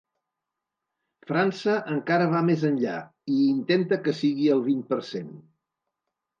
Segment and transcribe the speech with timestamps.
[1.31, 2.97] França encara va més enllà
[3.35, 5.33] i intenta que sigui el vint per cent.